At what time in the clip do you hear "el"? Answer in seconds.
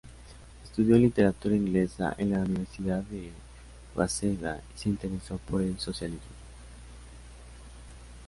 5.61-5.77